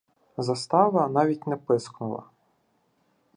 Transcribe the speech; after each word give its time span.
Застава 0.37 1.07
навіть 1.07 1.47
не 1.47 1.55
пискнула. 1.57 2.23